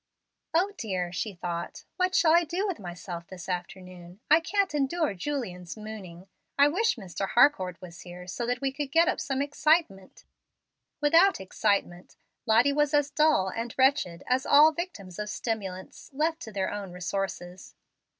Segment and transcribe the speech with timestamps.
[0.55, 4.19] "O dear!" she thought; "what shall I do with myself this afternoon?
[4.31, 6.27] I can't endure Julian's mooning.
[6.57, 7.27] I wish Mr.
[7.29, 10.25] Harcourt was here, so we could get up some excitement."
[11.01, 12.15] Without excitement
[12.47, 16.91] Lottie was as dull and wretched as all victims of stimulants, left to their own
[16.91, 17.75] resources.